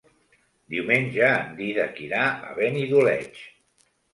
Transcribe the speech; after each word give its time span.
Diumenge 0.75 1.27
en 1.33 1.53
Dídac 1.61 2.01
irà 2.07 2.25
a 2.31 2.51
Benidoleig. 2.59 3.43